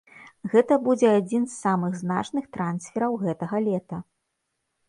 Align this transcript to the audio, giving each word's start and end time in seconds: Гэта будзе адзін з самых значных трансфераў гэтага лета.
Гэта 0.53 0.77
будзе 0.87 1.11
адзін 1.19 1.45
з 1.51 1.59
самых 1.65 1.93
значных 2.03 2.47
трансфераў 2.57 3.19
гэтага 3.27 3.57
лета. 3.67 3.97